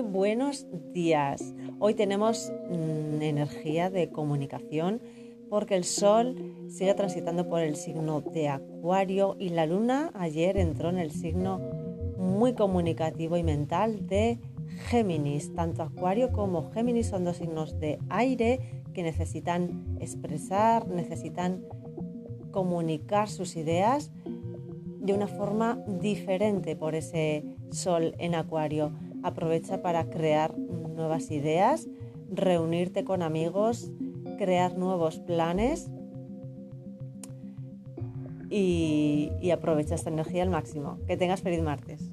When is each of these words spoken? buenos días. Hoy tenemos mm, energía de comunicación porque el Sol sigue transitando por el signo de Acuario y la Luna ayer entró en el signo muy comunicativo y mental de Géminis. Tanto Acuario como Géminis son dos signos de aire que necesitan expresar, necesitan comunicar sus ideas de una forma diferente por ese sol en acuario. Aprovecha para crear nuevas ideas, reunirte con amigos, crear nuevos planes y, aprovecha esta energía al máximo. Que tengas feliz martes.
buenos 0.00 0.66
días. 0.92 1.54
Hoy 1.78 1.94
tenemos 1.94 2.52
mm, 2.70 3.20
energía 3.20 3.90
de 3.90 4.10
comunicación 4.10 5.00
porque 5.50 5.76
el 5.76 5.84
Sol 5.84 6.54
sigue 6.68 6.94
transitando 6.94 7.48
por 7.48 7.60
el 7.60 7.76
signo 7.76 8.22
de 8.22 8.48
Acuario 8.48 9.36
y 9.38 9.50
la 9.50 9.66
Luna 9.66 10.10
ayer 10.14 10.56
entró 10.56 10.88
en 10.88 10.98
el 10.98 11.10
signo 11.10 11.60
muy 12.16 12.54
comunicativo 12.54 13.36
y 13.36 13.42
mental 13.42 14.06
de 14.06 14.38
Géminis. 14.88 15.54
Tanto 15.54 15.82
Acuario 15.82 16.32
como 16.32 16.70
Géminis 16.70 17.08
son 17.08 17.24
dos 17.24 17.36
signos 17.36 17.78
de 17.78 17.98
aire 18.08 18.82
que 18.94 19.02
necesitan 19.02 19.98
expresar, 20.00 20.88
necesitan 20.88 21.64
comunicar 22.50 23.28
sus 23.28 23.56
ideas 23.56 24.10
de 25.00 25.12
una 25.12 25.26
forma 25.26 25.82
diferente 25.86 26.76
por 26.76 26.94
ese 26.94 27.44
sol 27.70 28.14
en 28.18 28.34
acuario. 28.34 28.92
Aprovecha 29.22 29.82
para 29.82 30.10
crear 30.10 30.56
nuevas 30.58 31.30
ideas, 31.30 31.88
reunirte 32.30 33.04
con 33.04 33.22
amigos, 33.22 33.90
crear 34.38 34.76
nuevos 34.76 35.18
planes 35.20 35.90
y, 38.50 39.50
aprovecha 39.50 39.94
esta 39.94 40.10
energía 40.10 40.42
al 40.42 40.50
máximo. 40.50 40.98
Que 41.06 41.16
tengas 41.16 41.40
feliz 41.42 41.62
martes. 41.62 42.10